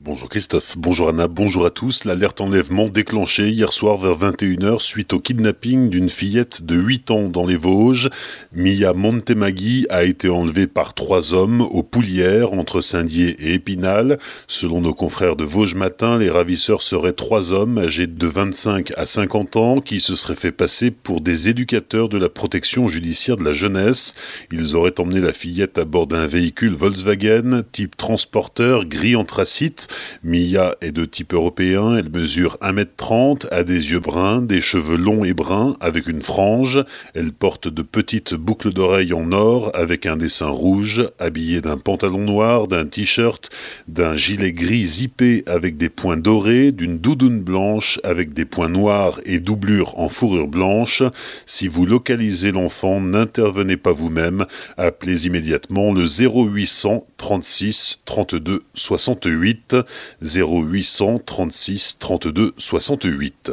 [0.00, 2.04] Bonjour Christophe, bonjour Anna, bonjour à tous.
[2.04, 7.28] L'alerte enlèvement déclenchée hier soir vers 21h suite au kidnapping d'une fillette de 8 ans
[7.28, 8.08] dans les Vosges.
[8.52, 14.20] Mia Montemagui a été enlevée par trois hommes aux Poulières entre Saint-Dié et Épinal.
[14.46, 19.04] Selon nos confrères de Vosges Matin, les ravisseurs seraient trois hommes âgés de 25 à
[19.04, 23.42] 50 ans qui se seraient fait passer pour des éducateurs de la protection judiciaire de
[23.42, 24.14] la jeunesse.
[24.52, 29.87] Ils auraient emmené la fillette à bord d'un véhicule Volkswagen type transporteur gris anthracite
[30.22, 35.24] Mia est de type européen, elle mesure 1m30, a des yeux bruns, des cheveux longs
[35.24, 36.84] et bruns avec une frange,
[37.14, 42.24] elle porte de petites boucles d'oreilles en or avec un dessin rouge, habillée d'un pantalon
[42.24, 43.50] noir, d'un t-shirt,
[43.86, 49.20] d'un gilet gris zippé avec des points dorés, d'une doudoune blanche avec des points noirs
[49.24, 51.02] et doublure en fourrure blanche.
[51.46, 54.46] Si vous localisez l'enfant, n'intervenez pas vous-même,
[54.76, 59.76] appelez immédiatement le 0800 36 32 68
[60.22, 63.52] 0800 36 32 68.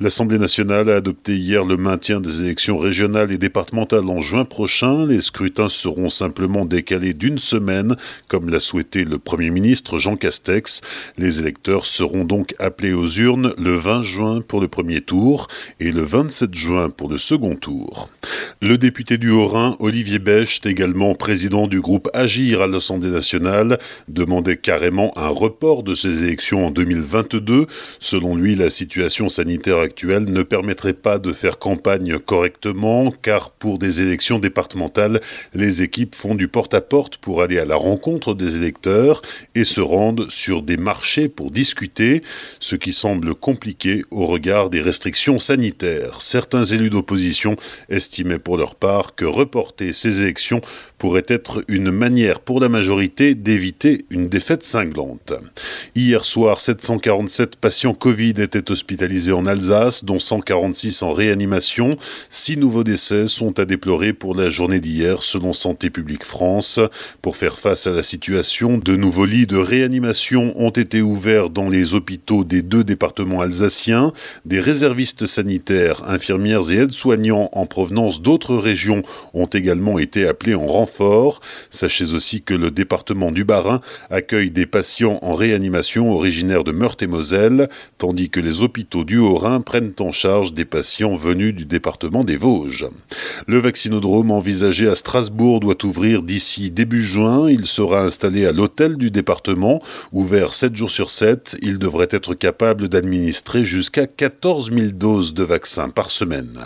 [0.00, 5.06] L'Assemblée nationale a adopté hier le maintien des élections régionales et départementales en juin prochain.
[5.06, 7.96] Les scrutins seront simplement décalés d'une semaine,
[8.28, 10.80] comme l'a souhaité le Premier ministre Jean Castex.
[11.18, 15.48] Les électeurs seront donc appelés aux urnes le 20 juin pour le premier tour
[15.80, 18.08] et le 27 juin pour le second tour.
[18.60, 24.56] Le député du Haut-Rhin, Olivier Becht, également président du groupe Agir à l'Assemblée nationale, demandait
[24.56, 27.66] carrément un report de ces élections en 2022.
[28.00, 33.78] Selon lui, la situation sanitaire actuelle ne permettrait pas de faire campagne correctement, car pour
[33.78, 35.20] des élections départementales,
[35.54, 39.22] les équipes font du porte-à-porte pour aller à la rencontre des électeurs
[39.54, 42.22] et se rendent sur des marchés pour discuter,
[42.58, 46.20] ce qui semble compliqué au regard des restrictions sanitaires.
[46.20, 47.56] Certains élus d'opposition
[47.88, 50.60] estimaient pour leur part que reporter ces élections
[50.98, 55.32] pourrait être une manière pour la majorité d'éviter une défaite cinglante.
[55.96, 61.96] Hier soir, 747 patients Covid étaient hospitalisés en Alsace, dont 146 en réanimation.
[62.30, 66.78] Six nouveaux décès sont à déplorer pour la journée d'hier, selon Santé publique France.
[67.20, 71.68] Pour faire face à la situation, de nouveaux lits de réanimation ont été ouverts dans
[71.68, 74.12] les hôpitaux des deux départements alsaciens.
[74.44, 79.02] Des réservistes sanitaires, infirmières et aides-soignants en provenance d'autres régions
[79.34, 81.40] ont également été appelés en renfort fort.
[81.70, 87.68] Sachez aussi que le département du Bas-Rhin accueille des patients en réanimation originaires de Meurthe-et-Moselle,
[87.98, 92.36] tandis que les hôpitaux du Haut-Rhin prennent en charge des patients venus du département des
[92.36, 92.86] Vosges.
[93.46, 97.50] Le vaccinodrome envisagé à Strasbourg doit ouvrir d'ici début juin.
[97.50, 99.82] Il sera installé à l'hôtel du département,
[100.12, 101.56] ouvert 7 jours sur 7.
[101.62, 106.58] Il devrait être capable d'administrer jusqu'à 14 000 doses de vaccins par semaine.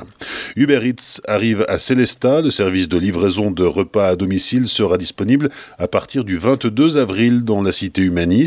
[0.56, 5.50] Uber Eats arrive à Célestat, le service de livraison de repas à domicile sera disponible
[5.78, 8.45] à partir du 22 avril dans la cité humaniste.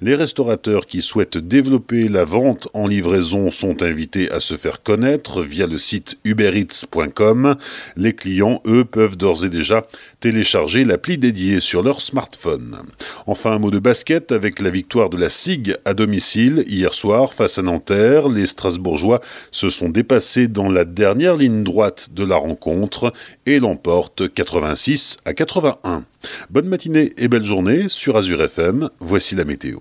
[0.00, 5.42] Les restaurateurs qui souhaitent développer la vente en livraison sont invités à se faire connaître
[5.42, 7.56] via le site ubereats.com.
[7.96, 9.86] Les clients, eux, peuvent d'ores et déjà
[10.20, 12.78] télécharger l'appli dédiée sur leur smartphone.
[13.26, 17.32] Enfin, un mot de basket avec la victoire de la SIG à domicile hier soir
[17.32, 18.28] face à Nanterre.
[18.28, 19.20] Les Strasbourgeois
[19.50, 23.12] se sont dépassés dans la dernière ligne droite de la rencontre
[23.46, 26.04] et l'emportent 86 à 81.
[26.50, 28.90] Bonne matinée et belle journée sur Azure FM.
[28.98, 29.78] Voici la météo.